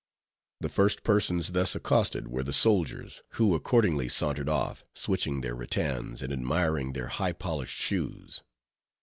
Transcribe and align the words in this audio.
The 0.61 0.69
first 0.69 1.03
persons 1.03 1.51
thus 1.51 1.75
accosted 1.75 2.27
were 2.27 2.41
the 2.41 2.51
soldiers, 2.53 3.21
who 3.33 3.53
accordingly 3.53 4.09
sauntered 4.09 4.49
off, 4.49 4.83
switching 4.95 5.41
their 5.41 5.53
rattans, 5.55 6.23
and 6.23 6.33
admiring 6.33 6.93
their 6.93 7.09
high 7.09 7.33
polished 7.33 7.77
shoes. 7.77 8.41